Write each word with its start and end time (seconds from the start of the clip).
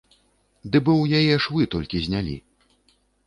Ды 0.75 0.81
бо 0.85 0.91
ў 1.01 1.05
яе 1.19 1.35
швы 1.45 1.67
толькі 1.75 2.03
знялі! 2.07 2.35